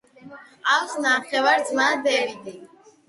[0.37, 2.57] ჰყავს ნახევარძმა დევიდი.